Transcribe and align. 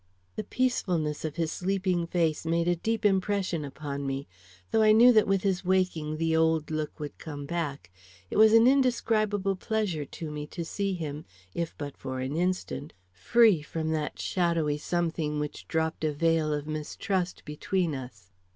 The 0.35 0.43
peacefulness 0.43 1.23
of 1.23 1.35
his 1.35 1.51
sleeping 1.51 2.07
face 2.07 2.43
made 2.43 2.67
a 2.67 2.75
deep 2.75 3.05
impression 3.05 3.63
upon 3.63 4.07
me. 4.07 4.27
Though 4.71 4.81
I 4.81 4.93
knew 4.93 5.13
that 5.13 5.27
with 5.27 5.43
his 5.43 5.63
waking 5.63 6.17
the 6.17 6.35
old 6.35 6.71
look 6.71 6.99
would 6.99 7.19
come 7.19 7.45
back, 7.45 7.91
it 8.31 8.37
was 8.37 8.51
an 8.51 8.65
indescribable 8.65 9.55
pleasure 9.55 10.05
to 10.05 10.31
me 10.31 10.47
to 10.47 10.65
see 10.65 10.95
him, 10.95 11.25
if 11.53 11.75
but 11.77 11.95
for 11.95 12.19
an 12.19 12.35
instant, 12.35 12.93
free 13.13 13.61
from 13.61 13.91
that 13.91 14.17
shadowy 14.19 14.79
something 14.79 15.39
which 15.39 15.67
dropped 15.67 16.03
a 16.03 16.11
vail 16.13 16.51
of 16.51 16.65
mistrust 16.65 17.45
between 17.45 17.93
us. 17.93 18.31